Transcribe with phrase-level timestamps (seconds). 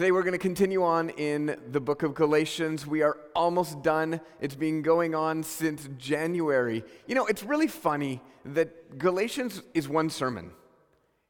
[0.00, 2.86] Today we're going to continue on in the book of Galatians.
[2.86, 4.22] We are almost done.
[4.40, 6.82] It's been going on since January.
[7.06, 10.52] You know, it's really funny that Galatians is one sermon.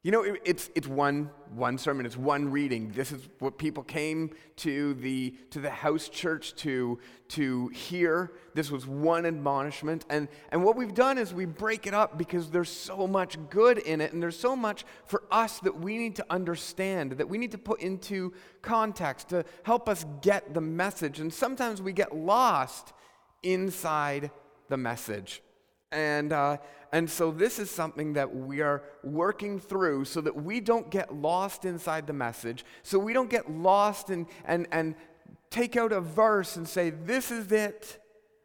[0.02, 2.90] You know, it's, it's one, one sermon, it's one reading.
[2.92, 6.98] This is what people came to the, to the house church to,
[7.28, 8.32] to hear.
[8.54, 10.06] This was one admonishment.
[10.08, 13.76] And, and what we've done is we break it up because there's so much good
[13.76, 17.36] in it, and there's so much for us that we need to understand, that we
[17.36, 21.20] need to put into context to help us get the message.
[21.20, 22.94] And sometimes we get lost
[23.42, 24.30] inside
[24.70, 25.42] the message.
[25.92, 26.58] And, uh,
[26.92, 31.14] and so this is something that we are working through so that we don't get
[31.14, 34.94] lost inside the message, so we don't get lost and, and, and
[35.50, 37.98] take out a verse and say, this is it,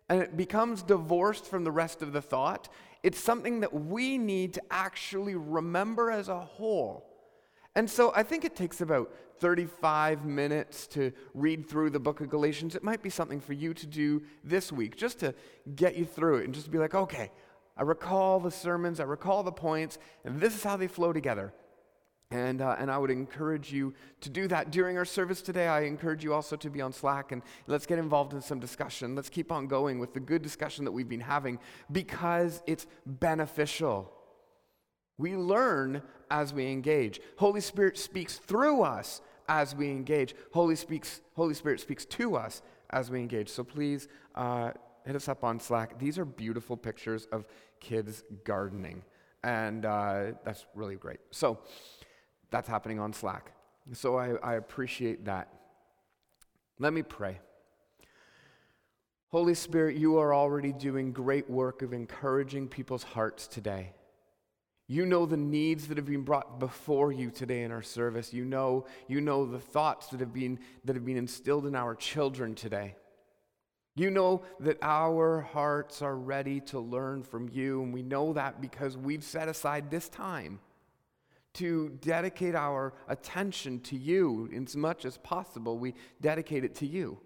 [0.09, 2.70] and it becomes divorced from the rest of the thought.
[3.04, 7.05] It's something that we need to actually remember as a whole.
[7.76, 12.30] And so I think it takes about 35 minutes to read through the book of
[12.30, 12.76] Galatians.
[12.76, 15.34] It might be something for you to do this week, just to
[15.76, 17.32] get you through it and just be like, okay,
[17.77, 21.54] I recall the sermons, I recall the points, and this is how they flow together.
[22.32, 25.68] And, uh, and I would encourage you to do that during our service today.
[25.68, 29.15] I encourage you also to be on Slack and let's get involved in some discussion.
[29.15, 31.59] Let's keep on going with the good discussion that we've been having
[31.91, 34.12] because it's beneficial.
[35.18, 37.21] We learn as we engage.
[37.37, 40.35] Holy Spirit speaks through us as we engage.
[40.54, 43.49] Holy, speaks, Holy Spirit speaks to us as we engage.
[43.49, 44.71] So please uh,
[45.05, 45.99] hit us up on Slack.
[45.99, 47.46] These are beautiful pictures of
[47.79, 49.04] kids gardening,
[49.43, 51.20] and uh, that's really great.
[51.32, 51.60] So
[52.52, 53.52] that's happening on Slack.
[53.93, 55.49] So I, I appreciate that.
[56.80, 57.40] Let me pray.
[59.30, 63.93] Holy Spirit, you are already doing great work of encouraging people's hearts today.
[64.88, 68.33] You know the needs that have been brought before you today in our service.
[68.33, 71.95] You know, you know the thoughts that have been, that have been instilled in our
[71.95, 72.95] children today.
[73.95, 78.62] You know that our hearts are ready to learn from you, and we know that
[78.62, 80.59] because we've set aside this time
[81.53, 85.79] to dedicate our attention to you as much as possible.
[85.79, 87.19] We dedicate it to you.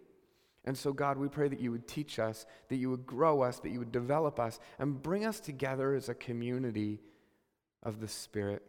[0.63, 3.59] And so, God, we pray that you would teach us, that you would grow us,
[3.59, 6.99] that you would develop us, and bring us together as a community
[7.83, 8.63] of the Spirit.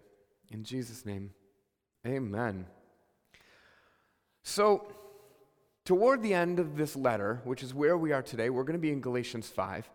[0.51, 1.31] In Jesus' name,
[2.07, 2.67] amen.
[4.43, 4.93] So,
[5.85, 8.81] toward the end of this letter, which is where we are today, we're going to
[8.81, 9.89] be in Galatians 5.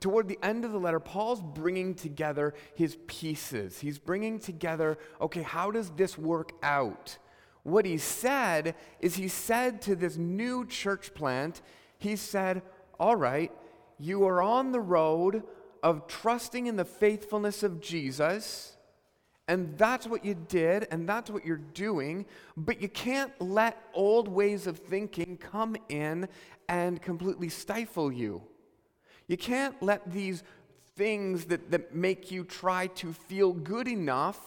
[0.00, 3.78] Toward the end of the letter, Paul's bringing together his pieces.
[3.78, 7.16] He's bringing together, okay, how does this work out?
[7.62, 11.62] What he said is he said to this new church plant,
[11.98, 12.62] he said,
[13.00, 13.50] All right,
[13.98, 15.42] you are on the road
[15.82, 18.76] of trusting in the faithfulness of Jesus
[19.48, 22.26] and that's what you did, and that's what you're doing,
[22.56, 26.28] but you can't let old ways of thinking come in
[26.68, 28.42] and completely stifle you.
[29.28, 30.42] You can't let these
[30.96, 34.40] things that, that make you try to feel good enough,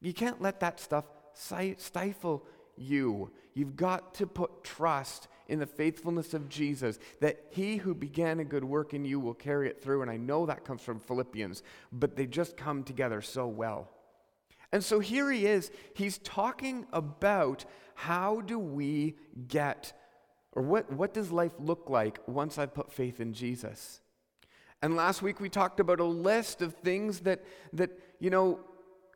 [0.00, 2.44] you can't let that stuff stifle
[2.76, 3.30] you.
[3.54, 8.44] You've got to put trust in the faithfulness of Jesus, that he who began a
[8.44, 10.02] good work in you will carry it through.
[10.02, 11.62] And I know that comes from Philippians,
[11.92, 13.88] but they just come together so well.
[14.72, 17.64] And so here he is, he's talking about
[17.94, 19.16] how do we
[19.48, 19.92] get,
[20.52, 24.00] or what, what does life look like once I've put faith in Jesus?
[24.82, 28.60] And last week we talked about a list of things that, that you know,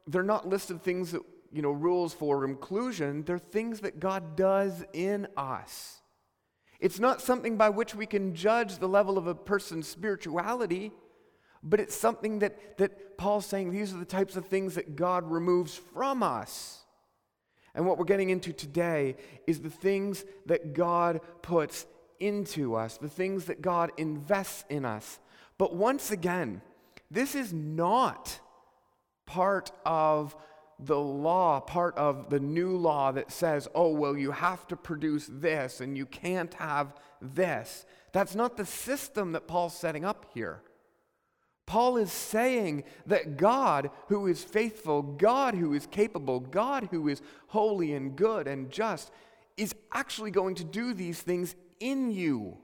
[0.07, 4.37] they're not list of things that, you know, rules for inclusion, they're things that God
[4.37, 6.00] does in us.
[6.81, 10.93] It's not something by which we can judge the level of a person's spirituality,
[11.63, 15.31] but it's something that, that Paul's saying these are the types of things that God
[15.31, 16.79] removes from us.
[17.75, 21.87] And what we're getting into today is the things that God puts
[22.19, 25.19] into us, the things that God invests in us.
[25.59, 26.63] But once again,
[27.11, 28.41] this is not
[29.27, 30.35] part of
[30.85, 35.29] the law, part of the new law that says, oh, well, you have to produce
[35.31, 37.85] this and you can't have this.
[38.13, 40.63] That's not the system that Paul's setting up here.
[41.67, 47.23] Paul is saying that God, who is faithful, God, who is capable, God, who is
[47.49, 49.13] holy and good and just,
[49.57, 52.59] is actually going to do these things in you.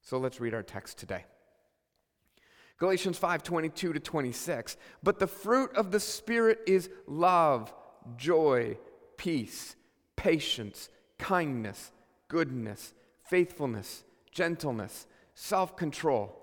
[0.00, 1.24] So let's read our text today.
[2.78, 4.76] Galatians 5 22 to 26.
[5.02, 7.72] But the fruit of the Spirit is love,
[8.16, 8.76] joy,
[9.16, 9.76] peace,
[10.16, 10.88] patience,
[11.18, 11.92] kindness,
[12.28, 12.94] goodness,
[13.24, 16.40] faithfulness, gentleness, self control.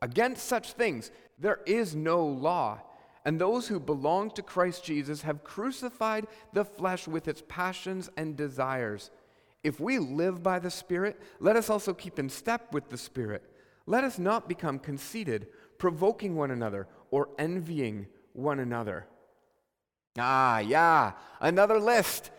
[0.00, 2.80] Against such things there is no law.
[3.26, 8.36] And those who belong to Christ Jesus have crucified the flesh with its passions and
[8.36, 9.10] desires.
[9.62, 13.42] If we live by the Spirit, let us also keep in step with the Spirit.
[13.86, 15.48] Let us not become conceited,
[15.78, 19.06] provoking one another, or envying one another.
[20.18, 22.30] Ah, yeah, another list.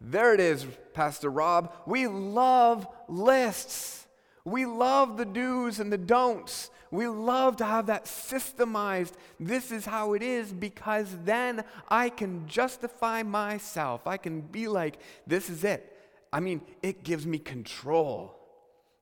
[0.00, 1.72] There it is, Pastor Rob.
[1.86, 4.06] We love lists.
[4.44, 6.70] We love the do's and the don'ts.
[6.90, 9.12] We love to have that systemized.
[9.38, 14.06] This is how it is because then I can justify myself.
[14.06, 15.96] I can be like, this is it.
[16.32, 18.36] I mean, it gives me control,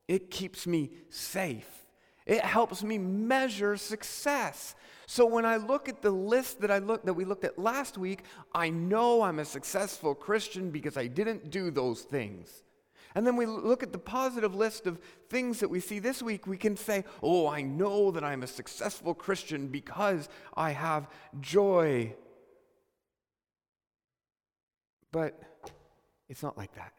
[0.07, 1.78] it keeps me safe,
[2.29, 4.75] it helps me measure success.
[5.07, 7.97] So when I look at the list that I look that we looked at last
[7.97, 8.21] week,
[8.53, 12.63] I know I'm a successful Christian because I didn't do those things.
[13.15, 16.45] And then we look at the positive list of things that we see this week,
[16.45, 21.09] we can say, Oh, I know that I'm a successful Christian because I have
[21.41, 22.13] joy.
[25.11, 25.41] But
[26.29, 26.93] it's not like that.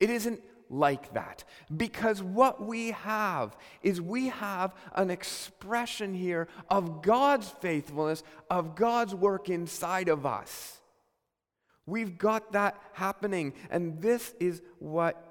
[0.00, 0.40] It isn't
[0.72, 1.44] like that.
[1.76, 9.14] Because what we have is we have an expression here of God's faithfulness, of God's
[9.14, 10.80] work inside of us.
[11.84, 15.22] We've got that happening, and this is what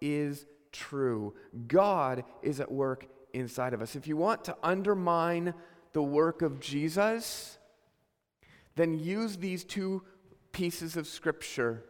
[0.00, 1.34] is true.
[1.66, 3.94] God is at work inside of us.
[3.94, 5.54] If you want to undermine
[5.92, 7.58] the work of Jesus,
[8.74, 10.02] then use these two
[10.52, 11.84] pieces of Scripture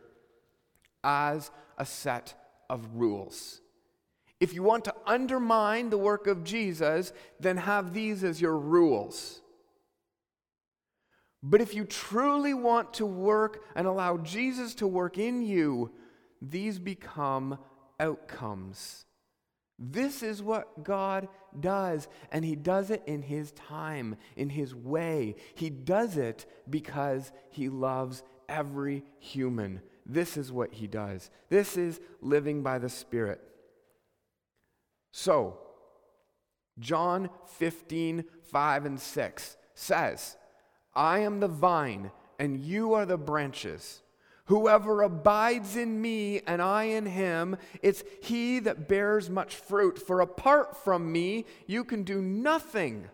[1.05, 2.35] as a set
[2.69, 3.61] of rules.
[4.41, 9.41] If you want to undermine the work of Jesus, then have these as your rules.
[11.43, 15.93] But if you truly want to work and allow Jesus to work in you,
[16.43, 17.59] these become
[18.00, 19.05] outcomes.
[19.79, 21.29] This is what God
[21.59, 25.37] does, and He does it in His time, in His way.
[25.55, 29.81] He does it because He loves every human.
[30.09, 31.31] This is what He does.
[31.51, 33.41] This is living by the Spirit.
[35.13, 35.59] So,
[36.79, 37.29] John
[37.59, 40.37] 15, 5 and 6 says,
[40.95, 44.03] I am the vine, and you are the branches.
[44.47, 49.99] Whoever abides in me and I in him, it's he that bears much fruit.
[49.99, 53.09] For apart from me, you can do nothing.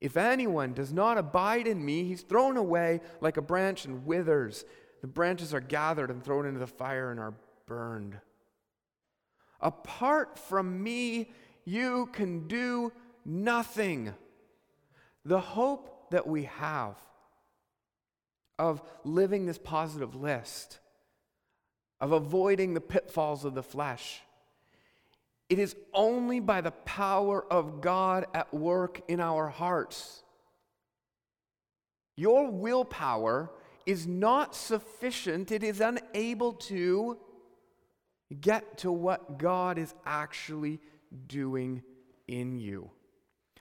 [0.00, 4.64] If anyone does not abide in me, he's thrown away like a branch and withers.
[5.04, 7.34] The branches are gathered and thrown into the fire and are
[7.66, 8.16] burned.
[9.60, 11.30] Apart from me,
[11.66, 12.90] you can do
[13.22, 14.14] nothing.
[15.26, 16.96] The hope that we have
[18.58, 20.78] of living this positive list,
[22.00, 24.22] of avoiding the pitfalls of the flesh.
[25.50, 30.22] It is only by the power of God at work in our hearts.
[32.16, 33.50] Your willpower
[33.86, 37.18] is not sufficient, it is unable to
[38.40, 40.80] get to what God is actually
[41.26, 41.82] doing
[42.26, 42.90] in you.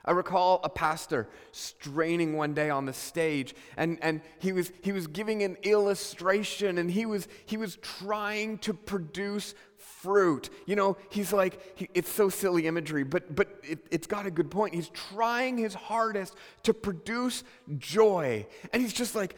[0.05, 4.91] I recall a pastor straining one day on the stage, and, and he, was, he
[4.91, 9.55] was giving an illustration, and he was, he was trying to produce
[10.03, 10.49] fruit.
[10.65, 14.31] You know, he's like, he, it's so silly imagery, but, but it, it's got a
[14.31, 14.75] good point.
[14.75, 17.43] He's trying his hardest to produce
[17.77, 19.35] joy, and he's just like,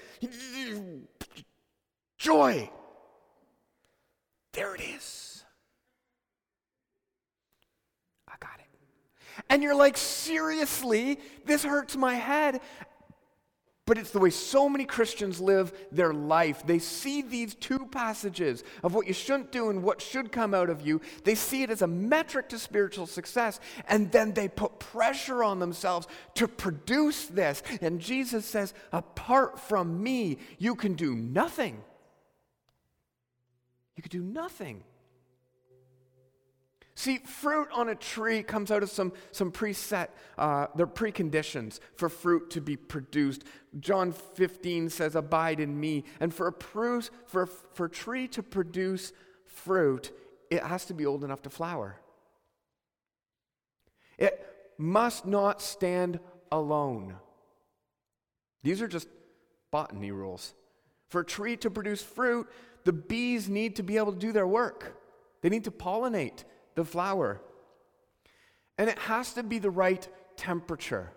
[2.18, 2.70] joy.
[4.54, 5.44] There it is.
[8.28, 9.44] I got it.
[9.50, 12.62] And you're like, seriously, this hurts my head.
[13.86, 16.66] But it's the way so many Christians live their life.
[16.66, 20.72] They see these two passages of what you shouldn't do and what should come out
[20.72, 21.02] of you.
[21.24, 25.60] They see it as a metric to spiritual success, and then they put pressure on
[25.60, 27.62] themselves to produce this.
[27.80, 31.84] And Jesus says, Apart from me, you can do nothing.
[33.96, 34.84] You could do nothing.
[36.98, 42.08] See, fruit on a tree comes out of some, some preset, uh, they're preconditions for
[42.08, 43.44] fruit to be produced.
[43.82, 46.06] John 15 says, Abide in me.
[46.22, 49.12] And for a, pruce, for, for a tree to produce
[49.46, 50.12] fruit,
[50.50, 52.00] it has to be old enough to flower.
[54.18, 54.48] It
[54.78, 57.16] must not stand alone.
[58.64, 59.10] These are just
[59.70, 60.54] botany rules.
[61.10, 62.48] For a tree to produce fruit,
[62.86, 65.02] the bees need to be able to do their work.
[65.42, 66.46] They need to pollinate
[66.76, 67.42] the flower.
[68.78, 71.12] And it has to be the right temperature.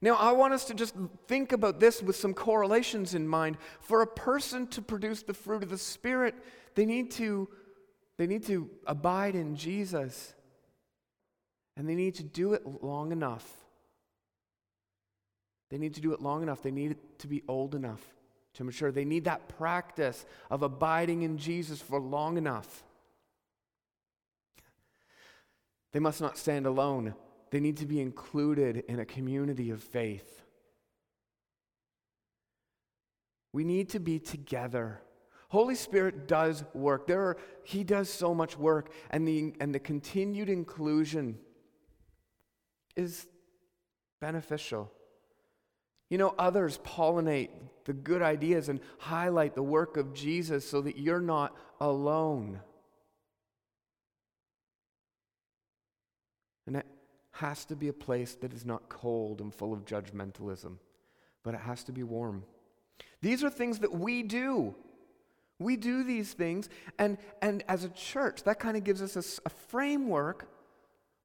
[0.00, 0.94] Now, I want us to just
[1.28, 3.56] think about this with some correlations in mind.
[3.80, 6.34] For a person to produce the fruit of the Spirit,
[6.74, 7.48] they need to,
[8.18, 10.34] they need to abide in Jesus.
[11.76, 13.50] And they need to do it long enough.
[15.70, 16.62] They need to do it long enough.
[16.62, 18.02] They need to be old enough
[18.54, 18.92] to mature.
[18.92, 22.84] They need that practice of abiding in Jesus for long enough.
[25.94, 27.14] They must not stand alone.
[27.52, 30.42] They need to be included in a community of faith.
[33.52, 35.00] We need to be together.
[35.50, 37.06] Holy Spirit does work.
[37.06, 41.38] There are, he does so much work, and the, and the continued inclusion
[42.96, 43.28] is
[44.20, 44.90] beneficial.
[46.10, 47.50] You know, others pollinate
[47.84, 52.58] the good ideas and highlight the work of Jesus so that you're not alone.
[57.34, 60.76] Has to be a place that is not cold and full of judgmentalism,
[61.42, 62.44] but it has to be warm.
[63.22, 64.74] These are things that we do.
[65.58, 69.46] We do these things, and, and as a church, that kind of gives us a,
[69.46, 70.48] a framework,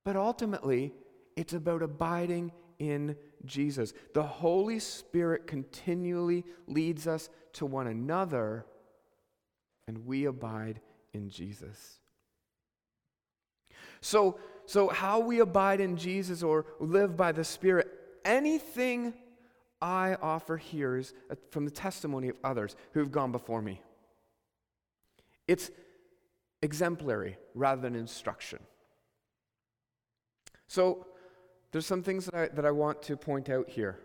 [0.03, 0.93] but ultimately,
[1.35, 3.93] it's about abiding in Jesus.
[4.13, 8.65] The Holy Spirit continually leads us to one another,
[9.87, 10.79] and we abide
[11.13, 11.99] in Jesus.
[14.01, 14.39] So,
[14.69, 17.87] so how we abide in Jesus or live by the Spirit,
[18.23, 19.15] anything
[19.81, 21.11] I offer here is
[21.49, 23.81] from the testimony of others who have gone before me.
[25.47, 25.71] It's
[26.61, 28.59] exemplary rather than instruction.
[30.67, 31.07] So,
[31.71, 33.97] there's some things that I, that I want to point out here.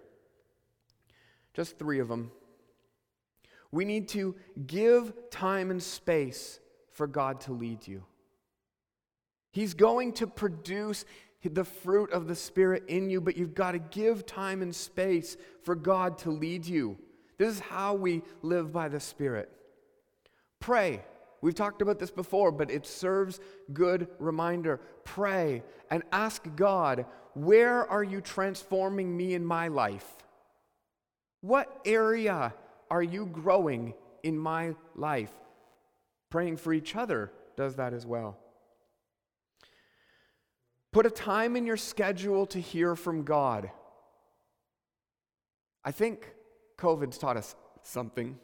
[1.53, 2.31] Just three of them.
[3.71, 4.35] We need to
[4.67, 6.59] give time and space
[6.91, 8.05] for God to lead you.
[9.55, 11.05] He's going to produce
[11.45, 15.37] the fruit of the Spirit in you, but you've got to give time and space
[15.63, 16.99] for God to lead you.
[17.39, 19.49] This is how we live by the Spirit.
[20.59, 21.05] Pray.
[21.41, 23.39] We've talked about this before, but it serves
[23.73, 24.81] good reminder.
[25.05, 30.11] Pray and ask God, where are you transforming me in my life?
[31.43, 32.55] What area
[32.91, 33.95] are you growing
[34.25, 35.33] in my life?
[36.29, 38.37] Praying for each other does that as well.
[40.95, 43.69] Put a time in your schedule to hear from God.
[45.85, 46.33] I think
[46.79, 48.39] COVID's taught us something.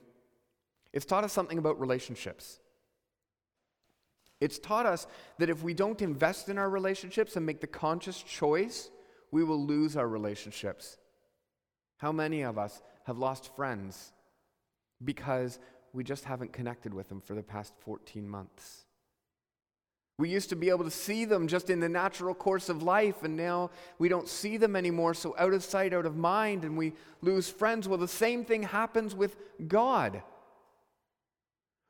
[0.93, 2.59] It's taught us something about relationships.
[4.41, 5.07] It's taught us
[5.39, 8.91] that if we don't invest in our relationships and make the conscious choice,
[9.31, 10.99] we will lose our relationships.
[11.99, 14.13] How many of us have lost friends
[15.05, 15.61] because
[15.93, 18.87] we just haven't connected with them for the past 14 months?
[20.21, 23.23] We used to be able to see them just in the natural course of life,
[23.23, 25.15] and now we don't see them anymore.
[25.15, 27.89] So, out of sight, out of mind, and we lose friends.
[27.89, 29.35] Well, the same thing happens with
[29.67, 30.23] God.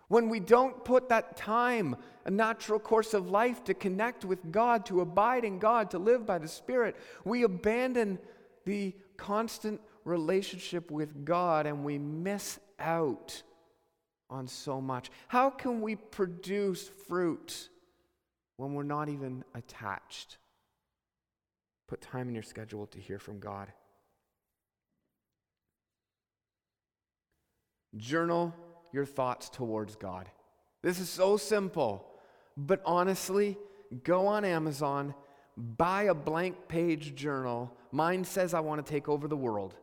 [0.07, 4.87] When we don't put that time, a natural course of life to connect with God,
[4.87, 6.95] to abide in God, to live by the Spirit,
[7.25, 8.21] we abandon
[8.65, 13.43] the constant relationship with God and we miss out
[14.29, 15.11] on so much.
[15.27, 17.70] How can we produce fruit?
[18.61, 20.37] When we're not even attached.
[21.89, 23.73] Put time in your schedule to hear from God.
[27.97, 28.55] Journal
[28.93, 30.29] your thoughts towards God.
[30.83, 32.07] This is so simple,
[32.55, 33.57] but honestly,
[34.05, 35.15] go on Amazon,
[35.57, 37.75] buy a blank page journal.
[37.93, 39.75] Mine says I want to take over the world.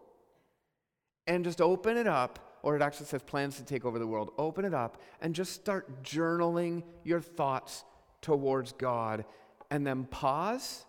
[1.25, 4.34] And just open it up, or it actually says plans to take over the world.
[4.38, 7.84] Open it up and just start journaling your thoughts
[8.27, 9.24] towards God,
[9.72, 10.86] and then pause,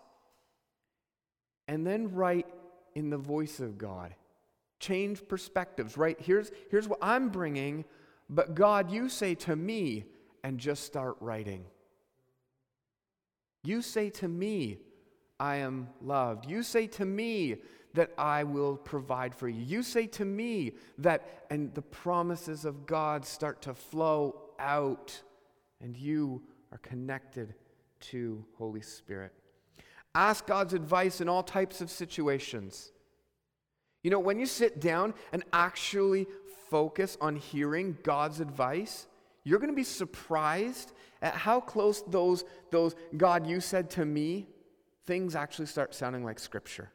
[1.69, 2.47] and then write
[2.95, 4.13] in the voice of God.
[4.81, 6.19] Change perspectives, right?
[6.19, 7.85] Here's, here's what I'm bringing,
[8.29, 10.03] but God, you say to me,
[10.43, 11.63] and just start writing.
[13.63, 14.79] You say to me,
[15.39, 16.45] I am loved.
[16.45, 17.61] You say to me
[17.93, 19.63] that I will provide for you.
[19.63, 25.21] You say to me that, and the promises of God start to flow out,
[25.81, 27.55] and you are connected
[27.99, 29.33] to Holy Spirit.
[30.15, 32.91] Ask God's advice in all types of situations.
[34.03, 36.27] You know, when you sit down and actually
[36.69, 39.07] focus on hearing God's advice,
[39.43, 44.47] you're going to be surprised at how close those, those God, you said to me
[45.05, 46.91] things actually start sounding like Scripture.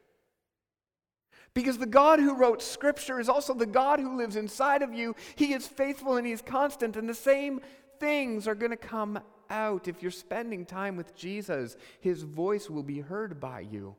[1.53, 5.15] Because the God who wrote Scripture is also the God who lives inside of you.
[5.35, 7.61] He is faithful and He is constant, and the same
[7.99, 12.83] things are going to come out, if you're spending time with Jesus, his voice will
[12.83, 13.95] be heard by you.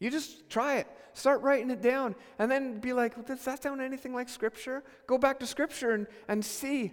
[0.00, 0.88] You just try it.
[1.12, 2.14] Start writing it down.
[2.38, 4.82] And then be like, well, does that sound anything like Scripture?
[5.06, 6.92] Go back to Scripture and, and see.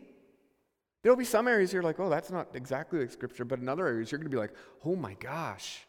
[1.02, 3.46] There'll be some areas you're like, oh, that's not exactly like Scripture.
[3.46, 4.54] But in other areas, you're going to be like,
[4.86, 5.88] oh my gosh,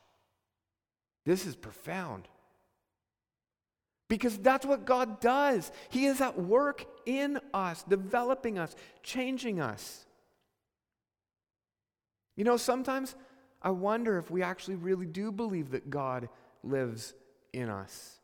[1.27, 2.29] this is profound.
[4.09, 5.71] Because that's what God does.
[5.91, 10.07] He is at work in us, developing us, changing us.
[12.39, 13.17] You know, sometimes
[13.61, 16.29] I wonder if we actually really do believe that God
[16.63, 17.13] lives
[17.53, 18.21] in us.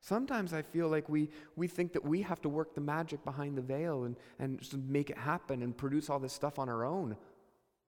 [0.00, 3.56] Sometimes I feel like we, we think that we have to work the magic behind
[3.56, 7.16] the veil and, and make it happen and produce all this stuff on our own.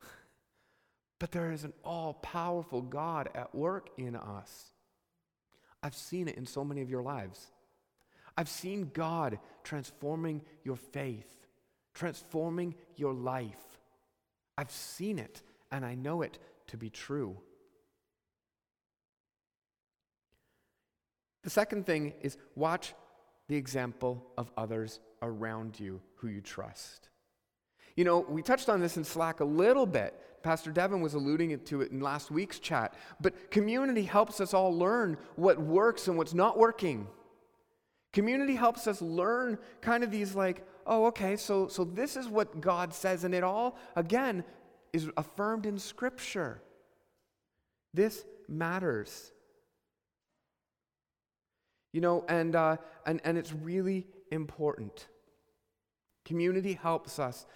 [1.19, 4.71] but there is an all powerful God at work in us.
[5.83, 7.49] I've seen it in so many of your lives.
[8.37, 11.49] I've seen God transforming your faith,
[11.95, 13.76] transforming your life.
[14.59, 17.37] I've seen it, and I know it to be true.
[21.45, 22.95] The second thing is watch
[23.49, 27.09] the example of others around you who you trust.
[27.95, 30.21] You know, we touched on this in Slack a little bit.
[30.43, 32.95] Pastor Devin was alluding to it in last week's chat.
[33.21, 37.07] But community helps us all learn what works and what's not working.
[38.13, 42.61] Community helps us learn kind of these like, oh, okay, so, so this is what
[42.61, 44.45] God says, and it all, again,
[44.93, 46.63] is affirmed in Scripture.
[47.93, 49.33] This matters.
[51.93, 52.77] You know, and, uh,
[53.07, 55.09] and, and it's really important.
[56.25, 57.47] Community helps us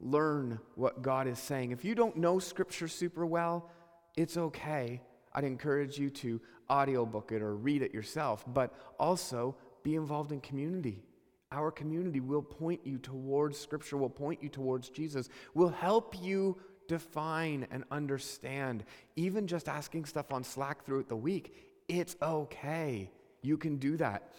[0.00, 1.72] learn what God is saying.
[1.72, 3.70] If you don't know Scripture super well,
[4.16, 5.00] it's okay.
[5.32, 10.40] I'd encourage you to audiobook it or read it yourself, but also be involved in
[10.40, 11.02] community.
[11.50, 16.58] Our community will point you towards Scripture, will point you towards Jesus, will help you
[16.88, 18.84] define and understand.
[19.16, 21.54] Even just asking stuff on Slack throughout the week,
[21.88, 23.10] it's okay.
[23.42, 24.32] You can do that.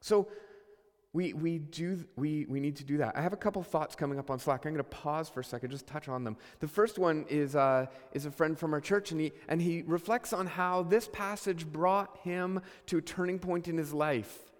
[0.00, 0.28] So
[1.12, 3.16] we, we, do, we, we need to do that.
[3.16, 4.66] I have a couple thoughts coming up on Slack.
[4.66, 6.36] I'm going to pause for a second, just touch on them.
[6.60, 9.82] The first one is, uh, is a friend from our church, and he, and he
[9.86, 14.50] reflects on how this passage brought him to a turning point in his life.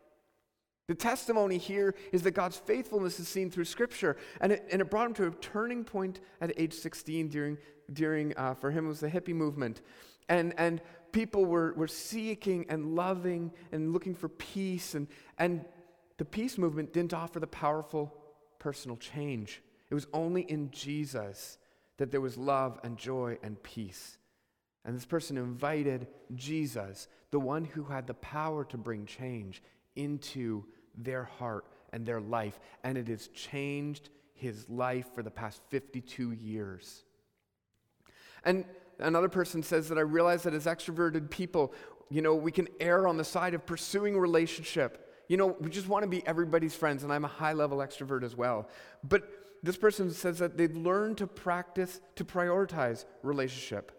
[0.88, 4.88] The testimony here is that God's faithfulness is seen through Scripture, and it, and it
[4.88, 7.58] brought him to a turning point at age 16 during,
[7.92, 9.80] during uh, for him, was the hippie movement.
[10.28, 10.80] And, and
[11.10, 14.94] people were, were seeking and loving and looking for peace.
[14.94, 15.08] And,
[15.38, 15.64] and
[16.18, 18.16] the peace movement didn't offer the powerful
[18.60, 19.62] personal change.
[19.90, 21.58] It was only in Jesus
[21.96, 24.18] that there was love and joy and peace.
[24.84, 26.06] And this person invited
[26.36, 29.62] Jesus, the one who had the power to bring change,
[29.96, 30.64] into
[30.96, 32.58] their heart and their life.
[32.84, 37.04] And it has changed his life for the past 52 years.
[38.44, 38.64] And
[38.98, 41.72] another person says that I realize that as extroverted people,
[42.10, 45.12] you know, we can err on the side of pursuing relationship.
[45.28, 48.22] You know, we just want to be everybody's friends, and I'm a high level extrovert
[48.22, 48.68] as well.
[49.02, 49.28] But
[49.62, 53.92] this person says that they've learned to practice, to prioritize relationship.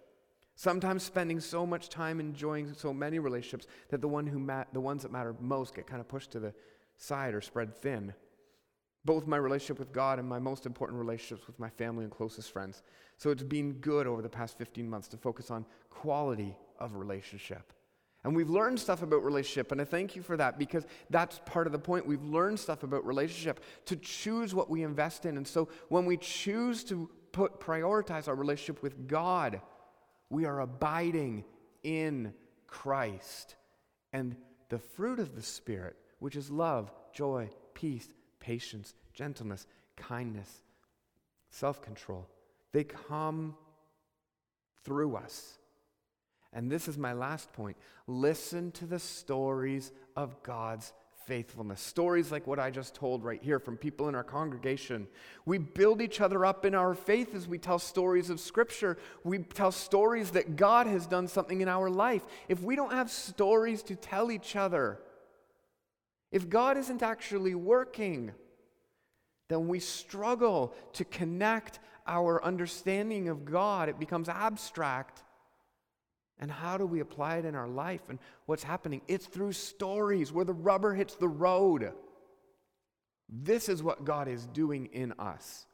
[0.56, 4.80] Sometimes spending so much time enjoying so many relationships that the, one who ma- the
[4.80, 6.54] ones that matter most get kind of pushed to the
[6.98, 8.14] side or spread thin.
[9.06, 12.52] Both my relationship with God and my most important relationships with my family and closest
[12.52, 12.84] friends.
[13.18, 17.74] So it's been good over the past 15 months to focus on quality of relationship.
[18.24, 21.68] And we've learned stuff about relationship, and I thank you for that because that's part
[21.68, 22.06] of the point.
[22.06, 25.38] We've learned stuff about relationship to choose what we invest in.
[25.38, 29.62] And so when we choose to put prioritize our relationship with God,
[30.30, 31.46] we are abiding
[31.84, 32.34] in
[32.66, 33.56] Christ.
[34.12, 34.36] And
[34.70, 40.62] the fruit of the Spirit, which is love, joy, peace, patience, gentleness, kindness,
[41.50, 42.28] self control,
[42.72, 43.56] they come
[44.84, 45.58] through us.
[46.54, 47.78] And this is my last point.
[48.08, 50.94] Listen to the stories of God's
[51.26, 51.82] faithfulness.
[51.82, 55.08] Stories like what I just told right here from people in our congregation.
[55.46, 58.98] We build each other up in our faith as we tell stories of Scripture.
[59.26, 62.26] We tell stories that God has done something in our life.
[62.48, 65.00] If we don't have stories to tell each other,
[66.32, 68.32] if God isn't actually working,
[69.50, 73.90] then we struggle to connect our understanding of God.
[73.90, 75.24] It becomes abstract.
[76.40, 79.02] And how do we apply it in our life and what's happening?
[79.08, 81.94] It's through stories where the rubber hits the road.
[83.28, 85.66] This is what God is doing in us.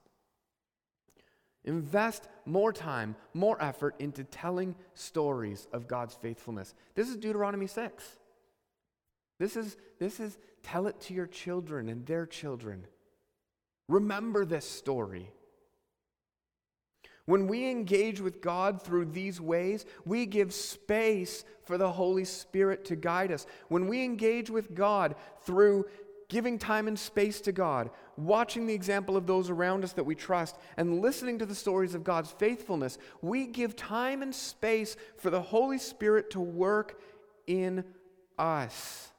[1.65, 6.73] Invest more time, more effort into telling stories of God's faithfulness.
[6.95, 8.17] This is Deuteronomy 6.
[9.43, 12.87] This is, this is tell it to your children and their children.
[13.89, 15.29] Remember this story.
[17.25, 22.85] When we engage with God through these ways, we give space for the Holy Spirit
[22.85, 23.45] to guide us.
[23.67, 25.87] When we engage with God through
[26.29, 30.15] giving time and space to God, watching the example of those around us that we
[30.15, 35.29] trust, and listening to the stories of God's faithfulness, we give time and space for
[35.29, 37.01] the Holy Spirit to work
[37.45, 37.83] in
[38.39, 39.09] us.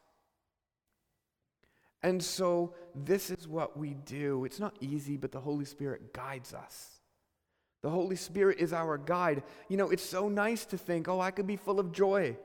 [2.05, 4.45] And so, this is what we do.
[4.45, 7.01] It's not easy, but the Holy Spirit guides us.
[7.81, 9.43] The Holy Spirit is our guide.
[9.71, 12.37] You know, it's so nice to think, oh, I could be full of joy.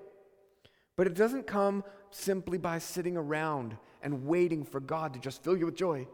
[0.95, 5.57] But it doesn't come simply by sitting around and waiting for God to just fill
[5.57, 6.07] you with joy.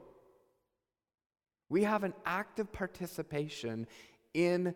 [1.69, 3.85] We have an active participation
[4.33, 4.73] in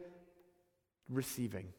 [1.10, 1.74] receiving,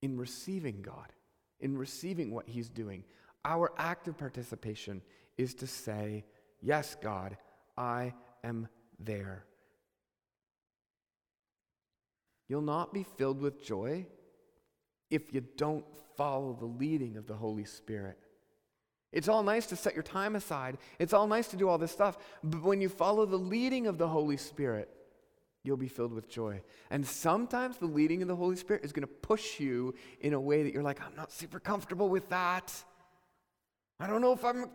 [0.00, 1.12] in receiving God,
[1.60, 3.04] in receiving what He's doing.
[3.44, 5.02] Our active participation
[5.36, 6.24] is to say,
[6.62, 7.36] Yes, God,
[7.76, 8.68] I am
[8.98, 9.44] there.
[12.48, 14.06] You'll not be filled with joy
[15.10, 15.84] if you don't
[16.16, 18.18] follow the leading of the Holy Spirit.
[19.12, 20.78] It's all nice to set your time aside.
[20.98, 22.18] It's all nice to do all this stuff.
[22.42, 24.88] But when you follow the leading of the Holy Spirit,
[25.62, 26.60] you'll be filled with joy.
[26.90, 30.40] And sometimes the leading of the Holy Spirit is going to push you in a
[30.40, 32.72] way that you're like, I'm not super comfortable with that.
[33.98, 34.66] I don't know if I'm,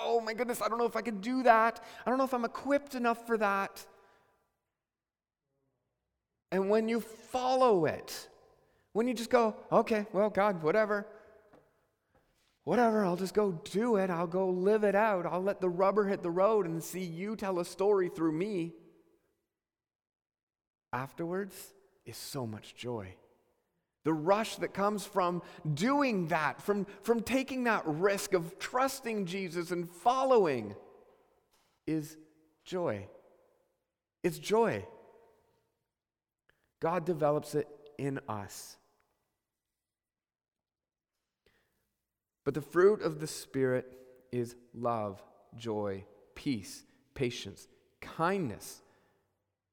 [0.00, 1.84] oh my goodness, I don't know if I can do that.
[2.06, 3.84] I don't know if I'm equipped enough for that.
[6.50, 8.28] And when you follow it,
[8.92, 11.06] when you just go, okay, well, God, whatever,
[12.62, 14.08] whatever, I'll just go do it.
[14.08, 15.26] I'll go live it out.
[15.26, 18.72] I'll let the rubber hit the road and see you tell a story through me.
[20.92, 21.74] Afterwards
[22.06, 23.16] is so much joy.
[24.04, 29.70] The rush that comes from doing that, from, from taking that risk of trusting Jesus
[29.70, 30.74] and following,
[31.86, 32.18] is
[32.64, 33.08] joy.
[34.22, 34.86] It's joy.
[36.80, 38.76] God develops it in us.
[42.44, 43.90] But the fruit of the Spirit
[44.30, 45.22] is love,
[45.56, 47.68] joy, peace, patience,
[48.02, 48.82] kindness,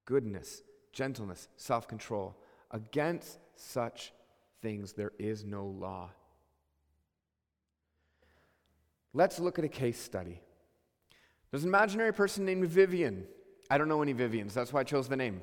[0.06, 0.62] goodness,
[0.94, 2.38] gentleness, self control.
[2.72, 4.14] Against such
[4.62, 6.10] things there is no law.
[9.14, 10.42] Let's look at a case study.
[11.50, 13.26] There's an imaginary person named Vivian.
[13.70, 15.42] I don't know any Vivians, that's why I chose the name.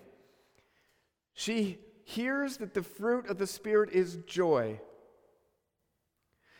[1.34, 4.80] She hears that the fruit of the Spirit is joy.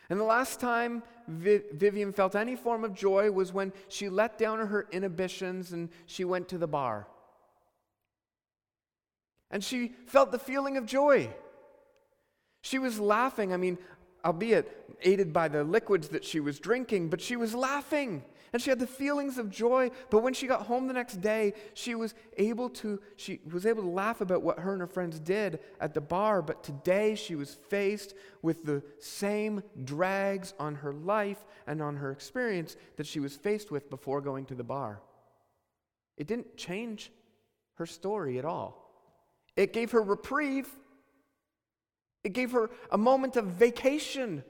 [0.09, 4.59] And the last time Vivian felt any form of joy was when she let down
[4.59, 7.07] her inhibitions and she went to the bar.
[9.51, 11.29] And she felt the feeling of joy.
[12.61, 13.53] She was laughing.
[13.53, 13.77] I mean,
[14.23, 18.69] albeit aided by the liquids that she was drinking, but she was laughing and she
[18.69, 19.91] had the feelings of joy.
[20.09, 23.83] But when she got home the next day, she was able to she was able
[23.83, 27.35] to laugh about what her and her friends did at the bar, but today she
[27.35, 33.19] was faced with the same drags on her life and on her experience that she
[33.19, 35.01] was faced with before going to the bar.
[36.17, 37.11] It didn't change
[37.75, 38.85] her story at all.
[39.55, 40.69] It gave her reprieve
[42.29, 44.43] it gave her a moment of vacation.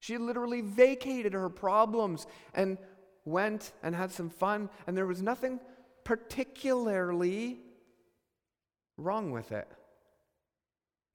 [0.00, 2.78] She literally vacated her problems and
[3.24, 5.60] went and had some fun, and there was nothing
[6.02, 7.60] particularly
[8.96, 9.68] wrong with it.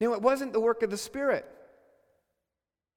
[0.00, 1.44] Now, it wasn't the work of the Spirit.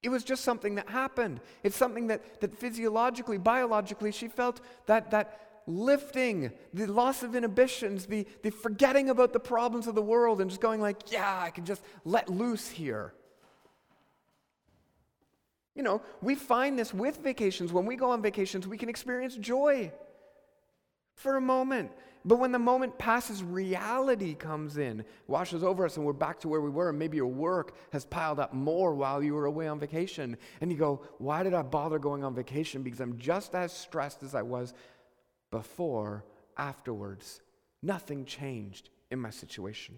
[0.02, 1.42] It was just something that happened.
[1.63, 8.08] It's something that, that physiologically, biologically, she felt that, that lifting, the loss of inhibitions,
[8.08, 11.51] the, the forgetting about the problems of the world and just going like, yeah, I
[11.51, 13.13] can just let loose here.
[15.75, 17.71] You know, we find this with vacations.
[17.71, 19.93] When we go on vacations, we can experience joy
[21.13, 21.91] for a moment.
[22.25, 26.49] But when the moment passes, reality comes in, washes over us, and we're back to
[26.49, 26.89] where we were.
[26.89, 30.36] And maybe your work has piled up more while you were away on vacation.
[30.60, 32.84] And you go, Why did I bother going on vacation?
[32.84, 34.73] Because I'm just as stressed as I was
[35.52, 36.26] before,
[36.58, 37.42] afterwards.
[37.82, 39.96] Nothing changed in my situation.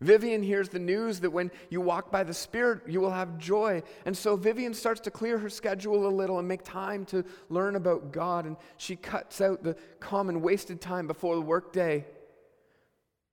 [0.00, 3.82] Vivian hears the news that when you walk by the Spirit, you will have joy.
[4.06, 7.76] And so Vivian starts to clear her schedule a little and make time to learn
[7.76, 8.46] about God.
[8.46, 12.06] And she cuts out the common wasted time before the workday.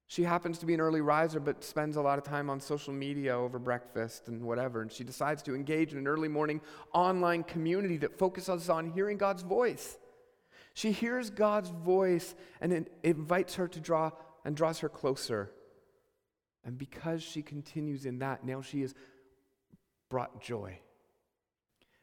[0.09, 2.93] She happens to be an early riser, but spends a lot of time on social
[2.93, 4.81] media over breakfast and whatever.
[4.81, 6.61] And she decides to engage in an early morning
[6.93, 9.97] online community that focuses on hearing God's voice.
[10.73, 14.11] She hears God's voice and it invites her to draw
[14.45, 15.51] and draws her closer.
[16.63, 18.95] And because she continues in that, now she is
[20.09, 20.79] brought joy.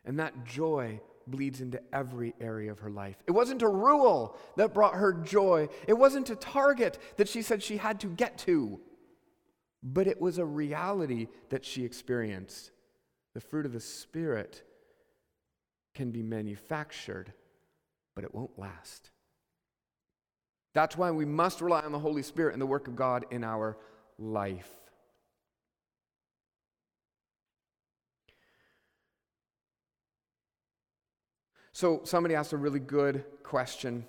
[0.05, 3.17] And that joy bleeds into every area of her life.
[3.27, 7.63] It wasn't a rule that brought her joy, it wasn't a target that she said
[7.63, 8.81] she had to get to,
[9.83, 12.71] but it was a reality that she experienced.
[13.35, 14.63] The fruit of the Spirit
[15.95, 17.33] can be manufactured,
[18.15, 19.11] but it won't last.
[20.73, 23.45] That's why we must rely on the Holy Spirit and the work of God in
[23.45, 23.77] our
[24.19, 24.71] life.
[31.75, 34.07] So somebody asked a really good question.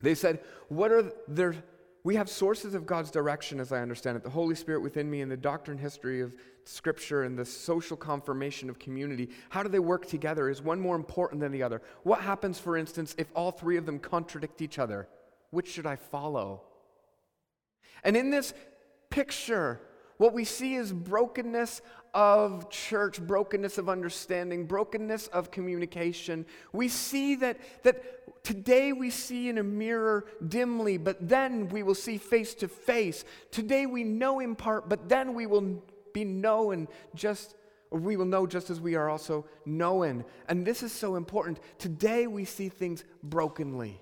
[0.00, 0.38] They said,
[0.68, 1.56] What are there?
[2.04, 5.20] We have sources of God's direction, as I understand it the Holy Spirit within me
[5.20, 6.32] and the doctrine history of
[6.64, 9.30] Scripture and the social confirmation of community.
[9.48, 10.48] How do they work together?
[10.48, 11.82] Is one more important than the other?
[12.04, 15.08] What happens, for instance, if all three of them contradict each other?
[15.50, 16.62] Which should I follow?
[18.04, 18.54] And in this
[19.10, 19.80] picture,
[20.18, 21.82] what we see is brokenness
[22.14, 26.46] of church, brokenness of understanding, brokenness of communication.
[26.72, 31.96] We see that, that today we see in a mirror dimly, but then we will
[31.96, 33.24] see face to face.
[33.50, 37.56] Today we know in part, but then we will be known just
[37.90, 40.24] we will know just as we are also known.
[40.48, 41.60] And this is so important.
[41.78, 44.00] Today we see things brokenly.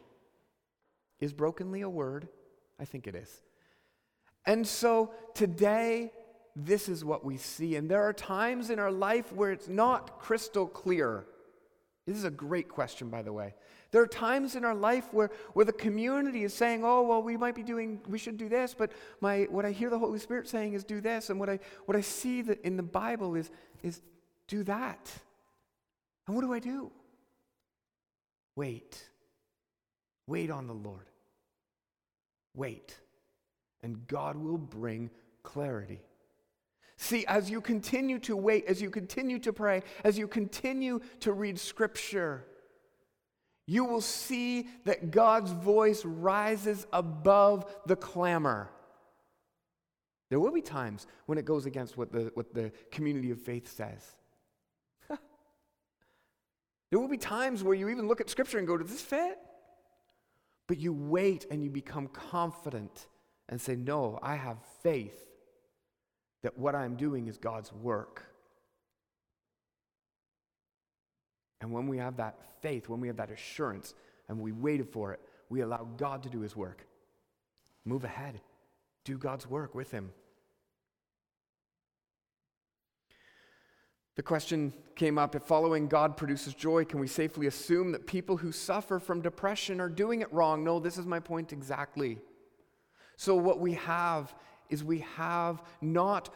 [1.21, 2.29] Is brokenly a word?
[2.81, 3.43] I think it is.
[4.47, 6.11] And so today,
[6.55, 7.77] this is what we see.
[7.77, 11.27] And there are times in our life where it's not crystal clear.
[12.07, 13.55] This is a great question, by the way.
[13.91, 17.37] There are times in our life where, where the community is saying, oh, well, we
[17.37, 20.49] might be doing, we should do this, but my, what I hear the Holy Spirit
[20.49, 21.31] saying is do this.
[21.31, 23.51] And what I, what I see in the Bible is,
[23.83, 24.01] is
[24.49, 25.11] do that.
[26.27, 26.91] And what do I do?
[28.57, 29.09] Wait.
[30.27, 31.09] Wait on the Lord.
[32.55, 32.99] Wait
[33.83, 35.11] and God will bring
[35.43, 36.01] clarity.
[37.03, 41.33] See, as you continue to wait, as you continue to pray, as you continue to
[41.33, 42.45] read Scripture,
[43.67, 48.71] you will see that God's voice rises above the clamor.
[50.31, 53.67] There will be times when it goes against what the, what the community of faith
[53.67, 54.15] says.
[55.09, 59.41] there will be times where you even look at Scripture and go, Does this fit?
[60.69, 63.09] But you wait and you become confident
[63.49, 65.32] and say, No, I have faith
[66.43, 68.25] that what I'm doing is God's work.
[71.61, 73.95] And when we have that faith, when we have that assurance,
[74.29, 76.87] and we waited for it, we allow God to do his work.
[77.85, 78.41] Move ahead,
[79.05, 80.11] do God's work with him.
[84.15, 88.37] The question came up if following God produces joy, can we safely assume that people
[88.37, 90.63] who suffer from depression are doing it wrong?
[90.65, 92.19] No, this is my point exactly.
[93.17, 94.35] So, what we have
[94.73, 96.31] is we have not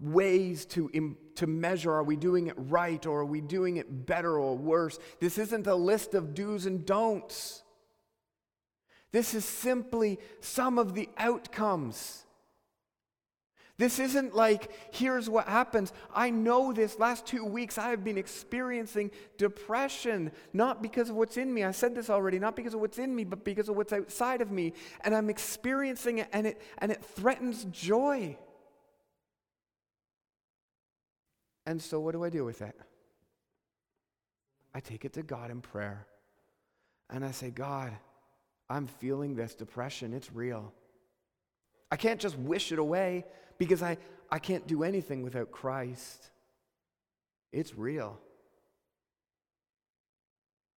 [0.00, 4.38] ways to, to measure are we doing it right or are we doing it better
[4.38, 4.98] or worse.
[5.20, 7.62] This isn't a list of do's and don'ts.
[9.12, 12.24] This is simply some of the outcomes.
[13.80, 15.94] This isn't like, here's what happens.
[16.14, 21.38] I know this last two weeks I have been experiencing depression, not because of what's
[21.38, 21.64] in me.
[21.64, 24.42] I said this already, not because of what's in me, but because of what's outside
[24.42, 24.74] of me.
[25.00, 28.36] And I'm experiencing it and it, and it threatens joy.
[31.64, 32.78] And so, what do I do with it?
[34.74, 36.06] I take it to God in prayer.
[37.08, 37.92] And I say, God,
[38.68, 40.12] I'm feeling this depression.
[40.12, 40.70] It's real.
[41.90, 43.24] I can't just wish it away
[43.60, 43.98] because I,
[44.30, 46.30] I can't do anything without Christ.
[47.52, 48.18] It's real.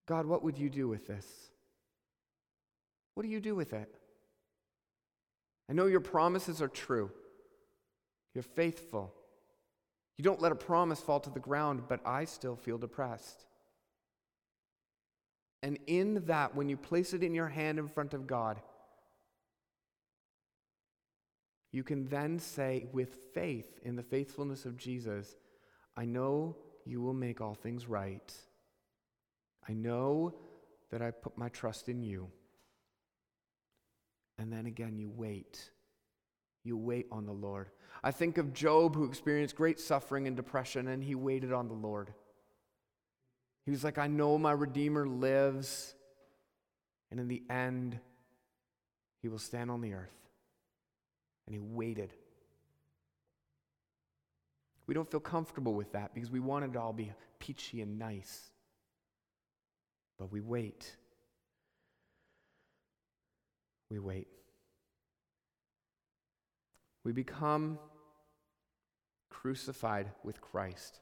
[0.05, 1.25] God, what would you do with this?
[3.15, 3.89] What do you do with it?
[5.69, 7.09] I know your promises are true.
[8.35, 9.13] You're faithful.
[10.17, 13.45] You don't let a promise fall to the ground, but I still feel depressed.
[15.61, 18.59] And in that, when you place it in your hand in front of God,
[21.73, 25.35] you can then say, with faith in the faithfulness of Jesus,
[25.97, 26.55] I know
[26.85, 28.31] you will make all things right.
[29.67, 30.35] I know
[30.91, 32.29] that I put my trust in you.
[34.37, 35.71] And then again, you wait.
[36.63, 37.69] You wait on the Lord.
[38.03, 41.73] I think of Job, who experienced great suffering and depression, and he waited on the
[41.73, 42.13] Lord.
[43.65, 45.95] He was like, I know my Redeemer lives,
[47.09, 47.99] and in the end,
[49.23, 50.22] he will stand on the earth.
[51.45, 52.13] And he waited.
[54.87, 57.97] We don't feel comfortable with that because we want it to all be peachy and
[57.97, 58.51] nice.
[60.17, 60.95] But we wait.
[63.89, 64.27] We wait.
[67.03, 67.79] We become
[69.29, 70.99] crucified with Christ.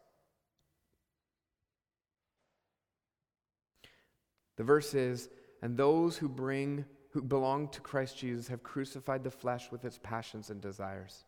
[4.58, 5.30] The verse is,
[5.62, 10.00] and those who bring who belong to Christ Jesus have crucified the flesh with its
[10.02, 11.26] passions and desires.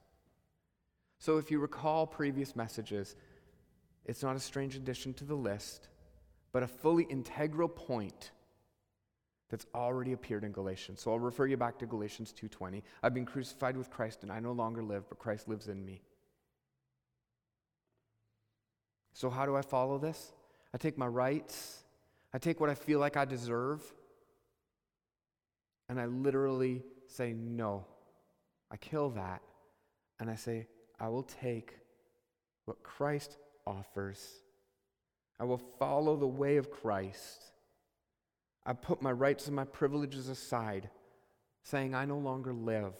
[1.19, 3.15] So, if you recall previous messages,
[4.06, 5.88] it's not a strange addition to the list,
[6.52, 8.32] but a fully integral point
[9.50, 11.00] that's already appeared in Galatians.
[11.02, 12.84] So I'll refer you back to Galatians 2:20.
[13.04, 16.02] I've been crucified with Christ and I no longer live, but Christ lives in me.
[19.13, 20.34] So how do I follow this?
[20.74, 21.84] I take my rights,
[22.34, 23.93] I take what I feel like I deserve
[25.89, 27.86] and I literally say, No.
[28.72, 29.41] I kill that.
[30.19, 30.67] And I say,
[31.00, 31.78] I will take
[32.65, 34.41] what Christ offers.
[35.39, 37.52] I will follow the way of Christ.
[38.65, 40.89] I put my rights and my privileges aside,
[41.63, 42.93] saying, I no longer live.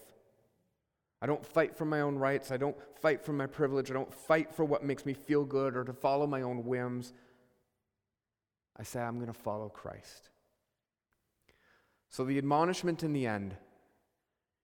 [1.22, 2.52] I don't fight for my own rights.
[2.52, 3.89] I don't fight for my privilege.
[3.89, 7.13] I don't fight for what makes me feel good or to follow my own whims.
[8.78, 10.30] I say, I'm going to follow Christ.
[12.13, 13.56] So, the admonishment in the end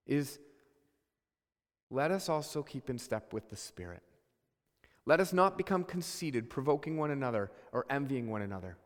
[0.06, 0.38] is
[1.90, 4.04] let us also keep in step with the Spirit.
[5.08, 8.78] Let us not become conceited, provoking one another, or envying one another.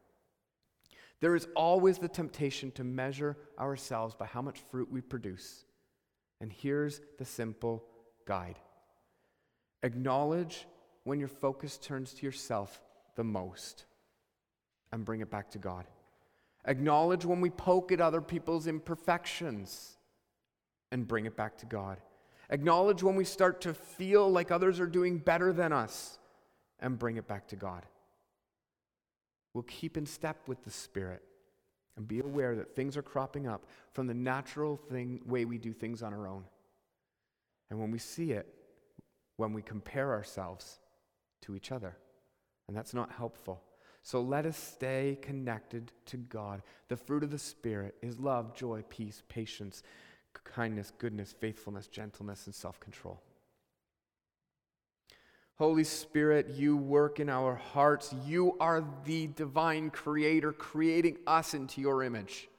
[1.20, 5.66] There is always the temptation to measure ourselves by how much fruit we produce.
[6.40, 7.84] And here's the simple
[8.26, 8.60] guide
[9.84, 10.66] acknowledge
[11.04, 12.82] when your focus turns to yourself
[13.18, 13.84] the most
[14.94, 15.86] and bring it back to God.
[16.66, 19.98] Acknowledge when we poke at other people's imperfections
[20.92, 21.98] and bring it back to God.
[22.50, 26.20] Acknowledge when we start to feel like others are doing better than us
[26.80, 27.86] and bring it back to God.
[29.54, 31.24] We'll keep in step with the Spirit
[31.96, 35.74] and be aware that things are cropping up from the natural thing, way we do
[35.74, 36.44] things on our own.
[37.70, 38.48] And when we see it,
[39.38, 40.80] when we compare ourselves
[41.42, 41.98] to each other,
[42.68, 43.62] and that's not helpful.
[44.04, 46.62] So let us stay connected to God.
[46.90, 49.82] The fruit of the Spirit is love, joy, peace, patience,
[50.44, 53.22] kindness, goodness, faithfulness, gentleness, and self control.
[55.56, 58.14] Holy Spirit, you work in our hearts.
[58.26, 62.50] You are the divine creator, creating us into your image.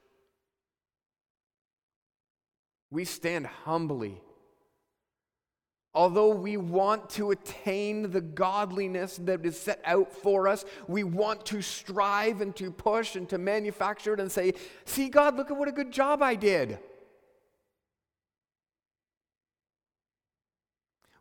[2.91, 4.23] We stand humbly
[5.95, 11.47] Although we want to attain the godliness that is set out for us, we want
[11.47, 14.55] to strive and to push and to manufacture it and say,
[14.85, 16.81] See, God, look at what a good job I did.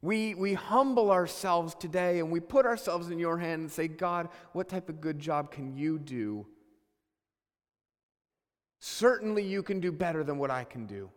[0.02, 4.28] We, we humble ourselves today and we put ourselves in your hand and say, God,
[4.52, 6.46] what type of good job can you do?
[8.80, 11.10] Certainly, you can do better than what I can do.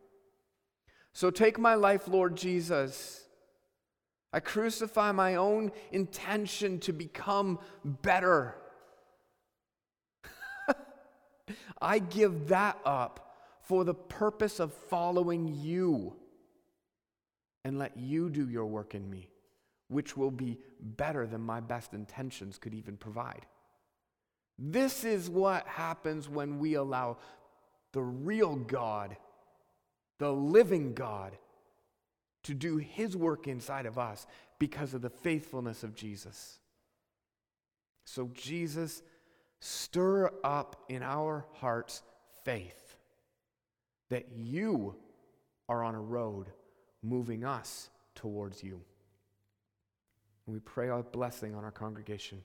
[1.12, 3.25] So take my life, Lord Jesus
[4.32, 8.54] I crucify my own intention to become better.
[11.80, 16.14] I give that up for the purpose of following you
[17.64, 19.28] and let you do your work in me,
[19.88, 23.46] which will be better than my best intentions could even provide.
[24.58, 27.18] This is what happens when we allow
[27.92, 29.16] the real God,
[30.18, 31.36] the living God,
[32.46, 34.26] to do his work inside of us
[34.58, 36.58] because of the faithfulness of Jesus.
[38.04, 39.02] So, Jesus,
[39.60, 42.02] stir up in our hearts
[42.44, 42.96] faith
[44.10, 44.94] that you
[45.68, 46.46] are on a road
[47.02, 48.80] moving us towards you.
[50.46, 52.42] And we pray a blessing on our congregation.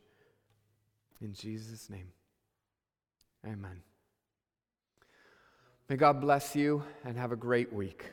[1.22, 2.08] In Jesus' name,
[3.46, 3.84] amen.
[5.88, 8.06] May God bless you and have a great week.